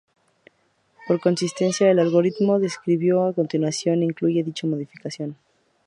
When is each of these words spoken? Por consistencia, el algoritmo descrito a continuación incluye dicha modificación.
Por 1.07 1.19
consistencia, 1.19 1.91
el 1.91 1.99
algoritmo 1.99 2.57
descrito 2.57 3.23
a 3.23 3.33
continuación 3.33 4.01
incluye 4.01 4.41
dicha 4.43 4.65
modificación. 4.65 5.37